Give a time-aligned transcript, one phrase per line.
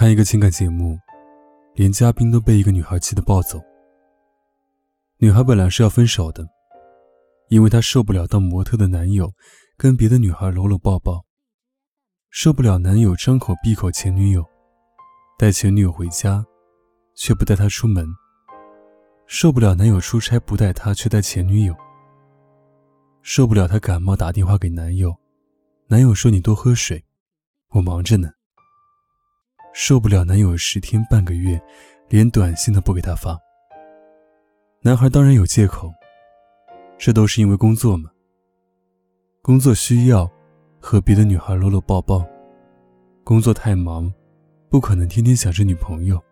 [0.00, 0.98] 看一个情感节目，
[1.74, 3.60] 连嘉宾都被一个女孩气得暴走。
[5.18, 6.48] 女孩本来是要分手的，
[7.50, 9.30] 因为她受不了当模特的男友
[9.76, 11.26] 跟别的女孩搂搂抱抱，
[12.30, 14.42] 受不了男友张口闭口前女友，
[15.38, 16.42] 带前女友回家，
[17.14, 18.06] 却不带她出门。
[19.26, 21.76] 受不了男友出差不带她，却带前女友。
[23.20, 25.14] 受不了她感冒打电话给男友，
[25.88, 27.04] 男友说你多喝水，
[27.72, 28.30] 我忙着呢。
[29.72, 31.60] 受不了男友十天半个月
[32.08, 33.38] 连短信都不给她发。
[34.82, 35.92] 男孩当然有借口，
[36.98, 38.10] 这都是因为工作嘛。
[39.42, 40.30] 工作需要
[40.80, 42.26] 和别的女孩搂搂抱抱，
[43.24, 44.12] 工作太忙，
[44.68, 46.22] 不可能天天想着女朋友。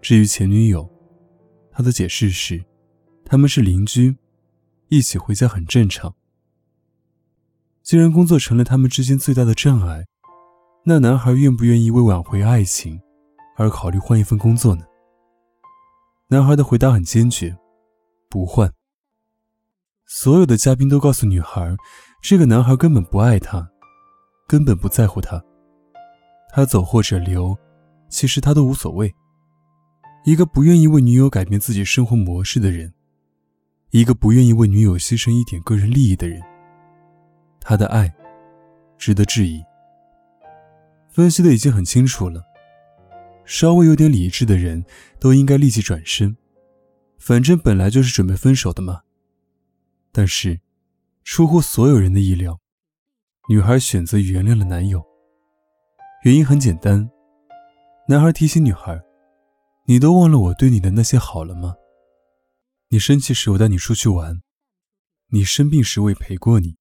[0.00, 0.88] 至于前女友。
[1.72, 2.62] 他的解释是，
[3.24, 4.16] 他们是邻居，
[4.88, 6.14] 一起回家很正常。
[7.82, 10.04] 既然工作成了他们之间最大的障碍，
[10.82, 12.98] 那男孩愿不愿意为挽回爱情
[13.56, 14.82] 而考虑换一份工作呢？
[16.28, 17.54] 男孩的回答很坚决，
[18.30, 18.72] 不换。
[20.06, 21.76] 所有的嘉宾都告诉女孩，
[22.22, 23.68] 这个男孩根本不爱她，
[24.48, 25.42] 根本不在乎她，
[26.50, 27.56] 他走或者留，
[28.08, 29.14] 其实他都无所谓。
[30.24, 32.92] 一个不愿意为女友改变自己生活模式的人，
[33.90, 36.42] 一个不愿意为女友牺牲一点个人利益的人，
[37.60, 38.12] 他的爱
[38.96, 39.62] 值得质疑。
[41.10, 42.44] 分析的已经很清楚了，
[43.44, 44.84] 稍微有点理智的人
[45.18, 46.36] 都应该立即转身，
[47.18, 49.02] 反正本来就是准备分手的嘛。
[50.12, 50.60] 但是，
[51.24, 52.60] 出乎所有人的意料，
[53.48, 55.04] 女孩选择原谅了男友。
[56.24, 57.10] 原因很简单，
[58.06, 59.00] 男孩提醒女孩。
[59.86, 61.74] 你都忘了我对你的那些好了吗？
[62.90, 64.40] 你生气时我带你出去玩，
[65.30, 66.76] 你生病时我也陪过你，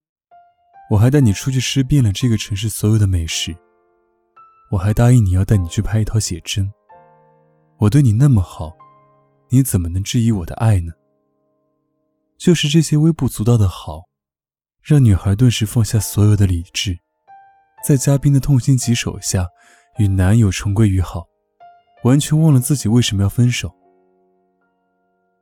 [0.91, 3.55] 我还带你出去吃遍了这个城市所有的美食，
[4.71, 6.71] 我还答应你要带你去拍一套写真。
[7.77, 8.75] 我对你那么好，
[9.49, 10.91] 你怎么能质疑我的爱呢？
[12.37, 14.03] 就是这些微不足道的好，
[14.81, 16.97] 让女孩顿时放下所有的理智，
[17.85, 19.47] 在嘉宾的痛心疾首下，
[19.97, 21.25] 与男友重归于好。
[22.03, 23.75] 完全忘了自己为什么要分手。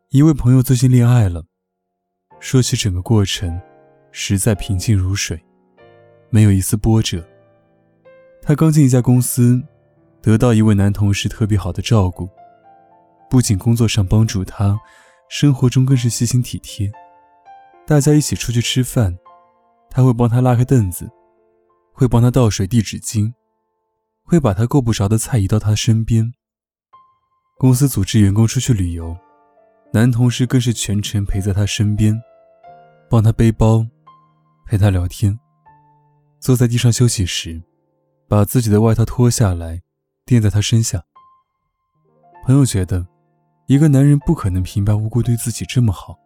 [0.10, 1.46] 一位朋友最近恋爱了，
[2.40, 3.62] 说起整个过程，
[4.12, 5.40] 实在平静如水，
[6.30, 7.24] 没有一丝波折。
[8.48, 9.62] 他刚进一家公司，
[10.22, 12.30] 得到一位男同事特别好的照顾，
[13.30, 14.80] 不仅工作上帮助他，
[15.28, 16.90] 生活中更是细心体贴。
[17.86, 19.14] 大家一起出去吃饭，
[19.90, 21.10] 他会帮他拉开凳子，
[21.92, 23.34] 会帮他倒水递纸巾，
[24.24, 26.32] 会把他够不着的菜移到他身边。
[27.58, 29.14] 公司组织员工出去旅游，
[29.92, 32.18] 男同事更是全程陪在他身边，
[33.10, 33.86] 帮他背包，
[34.66, 35.38] 陪他聊天。
[36.40, 37.62] 坐在地上休息时，
[38.28, 39.82] 把自己的外套脱下来
[40.26, 41.04] 垫在他身下。
[42.44, 43.08] 朋友觉得，
[43.68, 46.18] 一个男人不可能平白无故对自己这么好，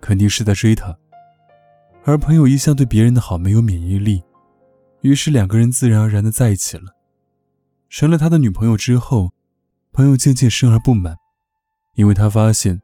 [0.00, 0.96] 肯定是在追她。
[2.04, 4.22] 而朋友一向对别人的好没有免疫力，
[5.00, 6.92] 于是两个人自然而然的在一起了。
[7.88, 9.30] 成了他的女朋友之后。
[9.96, 11.16] 朋友渐渐生而不满，
[11.94, 12.82] 因为他发现，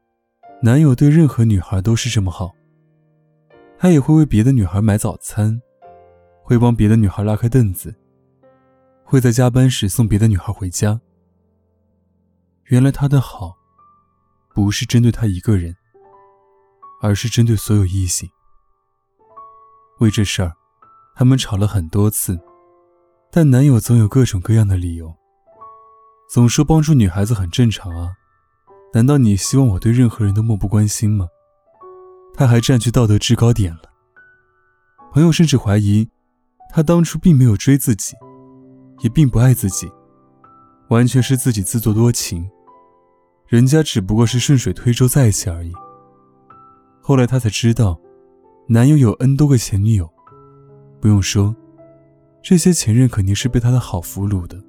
[0.61, 2.53] 男友对任何女孩都是这么好。
[3.77, 5.61] 他也会为别的女孩买早餐，
[6.41, 7.93] 会帮别的女孩拉开凳子，
[9.11, 11.01] 会在加班时送别的女孩回家。
[12.67, 13.57] 原来他的好，
[14.55, 15.75] 不是针对他一个人，
[17.01, 18.29] 而是针对所有异性。
[19.99, 20.53] 为这事儿，
[21.13, 22.39] 他们吵了很多次，
[23.29, 25.13] 但男友总有各种各样的理由。
[26.29, 28.13] 总说帮助女孩子很正常啊，
[28.93, 31.27] 难道你希望我对任何人都漠不关心吗？
[32.33, 33.81] 他还占据道德制高点了。
[35.11, 36.09] 朋友甚至怀疑，
[36.69, 38.15] 他当初并没有追自己，
[39.01, 39.91] 也并不爱自己，
[40.89, 42.49] 完全是自己自作多情，
[43.47, 45.73] 人家只不过是顺水推舟在一起而已。
[47.01, 47.99] 后来他才知道，
[48.67, 50.09] 男友有 N 多个前女友，
[50.99, 51.55] 不用说，
[52.41, 54.61] 这些前任肯定是被他的好俘虏的。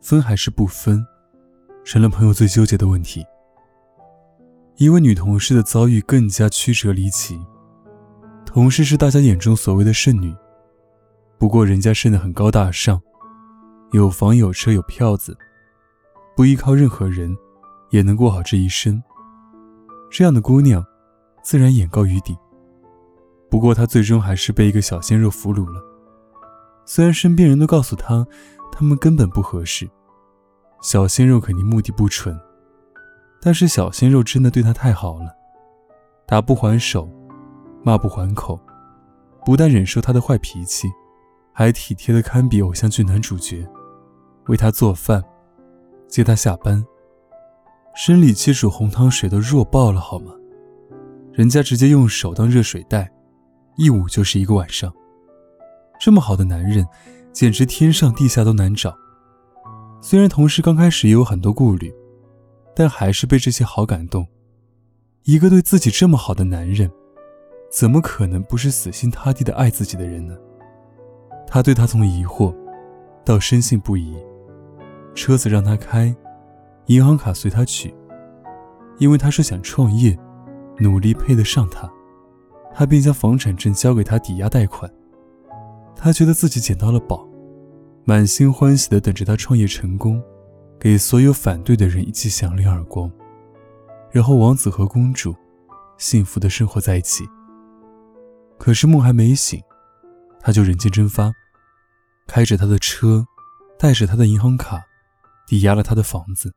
[0.00, 1.04] 分还是不分，
[1.84, 3.24] 成了朋友最纠结的问题。
[4.76, 7.40] 一位女同事的遭遇更加曲折离奇。
[8.44, 10.34] 同事是大家眼中所谓的剩女，
[11.38, 13.00] 不过人家剩得很高大上，
[13.94, 15.38] 有房有车有票子，
[16.34, 17.32] 不依靠任何人，
[17.90, 19.00] 也能过好这一生。
[20.10, 20.84] 这样的姑娘，
[21.44, 22.36] 自然眼高于顶。
[23.48, 25.80] 不过她最终还是被一个小鲜肉俘虏了。
[26.84, 28.26] 虽然身边人都告诉她，
[28.72, 29.88] 他们根本不合适，
[30.82, 32.36] 小鲜肉肯定目的不纯。
[33.40, 35.32] 但是小鲜肉真的对她太好了，
[36.26, 37.08] 打不还手，
[37.84, 38.58] 骂不还口，
[39.46, 40.88] 不但忍受她的坏脾气，
[41.52, 43.64] 还体贴的堪比偶像剧男主角，
[44.46, 45.22] 为他做饭，
[46.08, 46.84] 接他下班。
[47.94, 50.32] 生理期煮红糖水都弱爆了好吗？
[51.32, 53.10] 人家直接用手当热水袋，
[53.76, 54.92] 一捂就是一个晚上。
[56.00, 56.86] 这么好的男人，
[57.32, 58.96] 简直天上地下都难找。
[60.00, 61.92] 虽然同事刚开始也有很多顾虑。
[62.76, 64.26] 但还是被这些好感动。
[65.22, 66.90] 一个对自己这么好的男人，
[67.70, 70.36] 怎么可能不是死心塌地的爱自己的人呢？
[71.46, 72.52] 他对他从疑惑
[73.24, 74.16] 到深信不疑，
[75.14, 76.14] 车子让他开，
[76.86, 77.94] 银行卡随他取，
[78.98, 80.18] 因为他是想创业，
[80.78, 81.90] 努力配得上他，
[82.74, 84.90] 他便将房产证交给他抵押贷款。
[85.96, 87.26] 他觉得自己捡到了宝，
[88.04, 90.22] 满心欢喜地等着他创业成功。
[90.76, 93.10] 给所有反对的人一记响亮耳光，
[94.10, 95.34] 然后王子和公主
[95.96, 97.24] 幸福的生活在一起。
[98.58, 99.58] 可是梦还没醒，
[100.40, 101.32] 他就人间蒸发，
[102.26, 103.24] 开着他的车，
[103.78, 104.84] 带着他的银行卡，
[105.46, 106.54] 抵押了他的房子。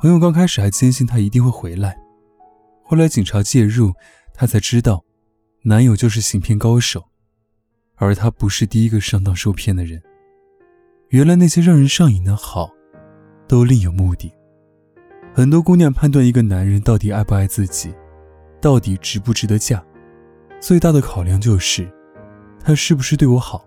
[0.00, 1.96] 朋友刚开始还坚信他一定会回来，
[2.84, 3.92] 后来警察介入，
[4.34, 5.04] 他才知道，
[5.62, 7.04] 男友就是行骗高手，
[7.96, 10.02] 而他不是第一个上当受骗的人。
[11.08, 12.70] 原来那些让人上瘾的好。
[13.48, 14.32] 都另有目的。
[15.34, 17.92] 很多姑娘判断一个男人到底爱不爱自己，
[18.60, 19.84] 到底值不值得嫁，
[20.60, 21.92] 最大的考量就是
[22.60, 23.66] 他是不是对我好。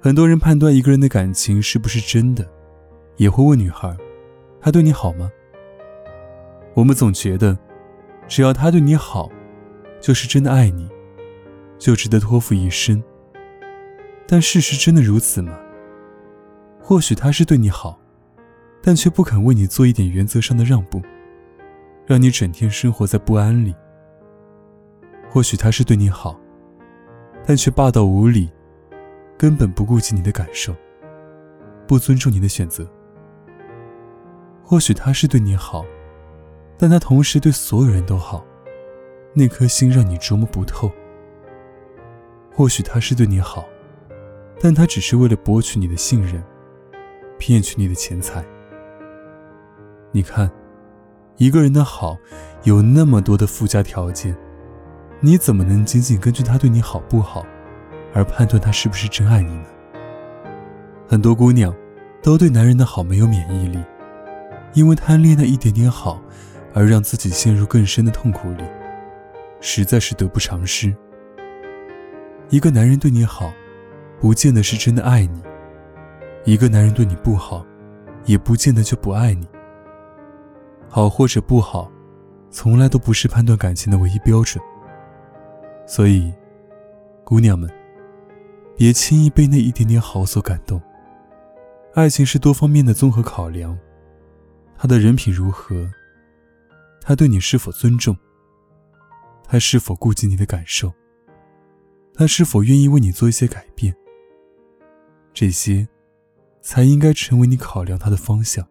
[0.00, 2.50] 很多人判断一个人的感情是不是真的，
[3.16, 3.96] 也会问女孩
[4.60, 5.30] ：“他对你好吗？”
[6.74, 7.58] 我们总觉得，
[8.28, 9.30] 只要他对你好，
[10.00, 10.88] 就是真的爱你，
[11.78, 13.02] 就值得托付一生。
[14.26, 15.58] 但事实真的如此吗？
[16.80, 18.00] 或许他是对你好。
[18.82, 21.02] 但却不肯为你做一点原则上的让步，
[22.06, 23.74] 让你整天生活在不安里。
[25.28, 26.38] 或许他是对你好，
[27.44, 28.48] 但却霸道无理，
[29.36, 30.72] 根本不顾及你的感受，
[31.84, 32.88] 不尊重你的选择。
[34.68, 35.86] 或许他是对你好，
[36.76, 38.44] 但他同时对所有人都好，
[39.32, 40.90] 那颗心让你琢磨不透。
[42.52, 43.64] 或许他是对你好，
[44.60, 46.42] 但他只是为了博取你的信任，
[47.38, 48.44] 骗取你的钱财。
[50.10, 50.50] 你看，
[51.36, 52.18] 一个人的好
[52.64, 54.36] 有那么多的附加条件，
[55.20, 57.46] 你怎么能仅仅根据他对你好不好，
[58.12, 59.66] 而判断他是不是真爱你呢？
[61.06, 61.72] 很多姑娘
[62.20, 63.78] 都对男人的好没有免疫力，
[64.74, 66.20] 因为贪恋那一点点好，
[66.74, 68.64] 而让自己陷入更深的痛苦里，
[69.60, 70.94] 实在是得不偿失。
[72.50, 73.52] 一个男人对你好，
[74.20, 75.40] 不见得是真的爱你；
[76.44, 77.66] 一个男人对你不好，
[78.24, 79.48] 也不见得就不爱你。
[80.88, 81.90] 好或者不好，
[82.50, 84.62] 从来都不是判断感情的唯一标准。
[85.86, 86.32] 所以，
[87.24, 87.68] 姑娘们，
[88.76, 90.80] 别轻易被那一点点好所感动。
[91.94, 93.76] 爱情是多方面的综合考量，
[94.78, 95.90] 他的人品如何，
[97.00, 98.16] 他对你是否尊重，
[99.44, 100.92] 他是否顾及你的感受，
[102.14, 103.96] 他是否愿意为你做一些改变，
[105.32, 105.88] 这些，
[106.60, 108.68] 才应该成为你考量他的方向。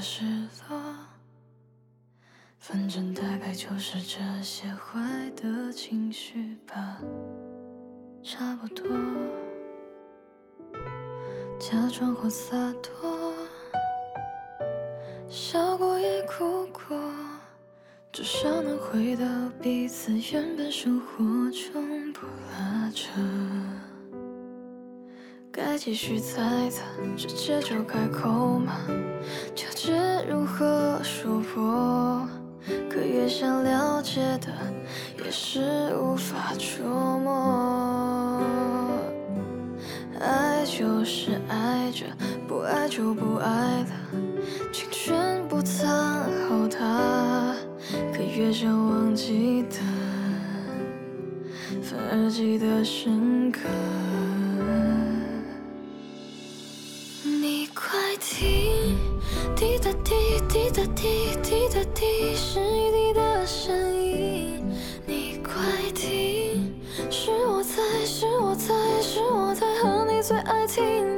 [0.00, 0.24] 失
[0.70, 0.80] 落，
[2.58, 6.98] 反正大概就是这些坏的情绪吧，
[8.22, 8.86] 差不多。
[11.58, 13.34] 假装或洒脱，
[15.28, 16.98] 笑过也哭过，
[18.10, 19.26] 至少能回到
[19.60, 21.18] 彼此原本生活
[21.50, 23.10] 中，不拉扯。
[25.52, 26.82] 该继续猜测，
[27.16, 28.76] 直接就开口吗？
[29.52, 29.92] 纠结
[30.28, 32.24] 如何说破，
[32.88, 34.52] 可越想了解的，
[35.24, 36.86] 也是无法捉
[37.18, 38.40] 摸。
[40.20, 42.06] 爱就是爱着，
[42.46, 43.90] 不爱就不爱了，
[44.72, 45.88] 青春不曾
[46.48, 47.56] 好他，
[48.14, 49.78] 可越想忘记的，
[51.82, 53.60] 反而记得深刻。
[61.00, 64.62] 滴滴，答滴，是一滴的声音。
[65.06, 65.54] 你快
[65.94, 66.78] 听，
[67.10, 71.09] 是我在，是我在，是我在和你最爱听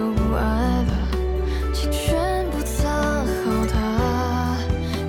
[0.00, 0.92] 就不爱了，
[1.74, 4.56] 请全部藏好它，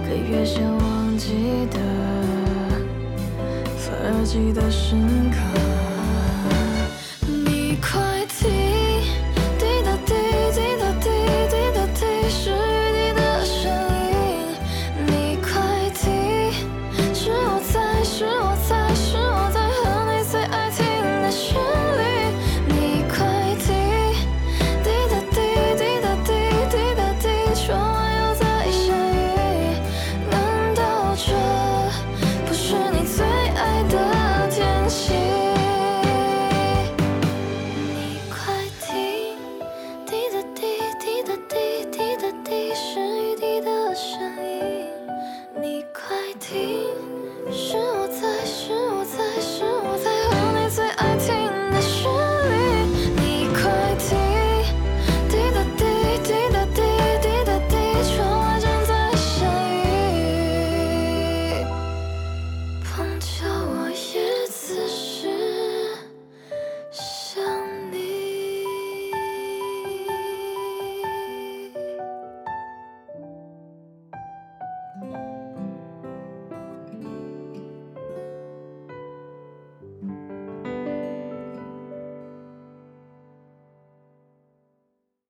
[0.05, 1.79] 可越想忘记的，
[3.77, 4.99] 反而记得深
[5.31, 5.50] 刻。